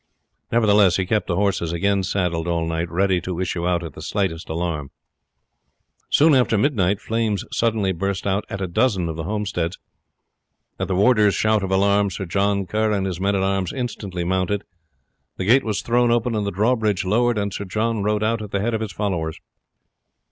Nevertheless, 0.51 0.97
he 0.97 1.05
kept 1.05 1.27
the 1.27 1.35
horses 1.35 1.71
again 1.71 2.01
saddled 2.01 2.47
all 2.47 2.65
night 2.65 2.89
ready 2.89 3.21
to 3.21 3.39
issue 3.39 3.67
out 3.67 3.83
at 3.83 3.93
the 3.93 4.01
slightest 4.01 4.49
alarm. 4.49 4.89
Soon 6.09 6.33
after 6.33 6.57
midnight 6.57 6.99
flames 6.99 7.45
suddenly 7.51 7.91
burst 7.91 8.25
out 8.25 8.43
at 8.49 8.61
a 8.61 8.65
dozen 8.67 9.09
of 9.09 9.15
the 9.15 9.25
homesteads. 9.25 9.77
At 10.79 10.87
the 10.87 10.95
warder's 10.95 11.35
shout 11.35 11.61
of 11.61 11.69
alarm 11.69 12.09
Sir 12.09 12.25
John 12.25 12.65
Kerr 12.65 12.91
and 12.91 13.05
his 13.05 13.19
men 13.21 13.35
at 13.35 13.43
arms 13.43 13.71
instantly 13.71 14.23
mounted. 14.23 14.63
The 15.37 15.45
gate 15.45 15.63
was 15.63 15.83
thrown 15.83 16.09
open 16.09 16.33
and 16.33 16.47
the 16.47 16.51
drawbridge 16.51 17.05
lowered, 17.05 17.37
and 17.37 17.53
Sir 17.53 17.65
John 17.65 18.01
rode 18.01 18.23
out 18.23 18.41
at 18.41 18.49
the 18.49 18.59
head 18.61 18.73
of 18.73 18.81
his 18.81 18.91
following. 18.91 19.33